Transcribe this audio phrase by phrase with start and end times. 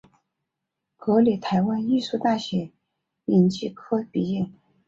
[0.97, 2.71] 国立台湾艺术大学
[3.25, 4.49] 影剧科毕业。